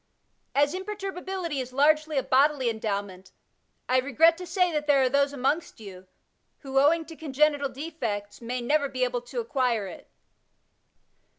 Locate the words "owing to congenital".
6.79-7.69